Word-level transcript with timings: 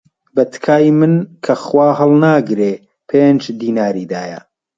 بە 0.35 0.43
تکای 0.53 0.87
من 0.99 1.13
کە 1.45 1.53
خوا 1.63 1.87
هەڵناگرێ، 1.99 2.73
پێنج 3.09 3.41
دیناری 3.61 4.09
دایە 4.11 4.39